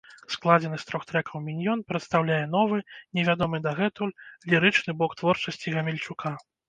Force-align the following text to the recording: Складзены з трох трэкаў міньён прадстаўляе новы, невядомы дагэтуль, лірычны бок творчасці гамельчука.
Складзены 0.35 0.77
з 0.83 0.87
трох 0.91 1.03
трэкаў 1.09 1.43
міньён 1.49 1.83
прадстаўляе 1.91 2.41
новы, 2.55 2.79
невядомы 3.19 3.57
дагэтуль, 3.67 4.15
лірычны 4.51 4.91
бок 5.03 5.11
творчасці 5.21 5.75
гамельчука. 5.77 6.29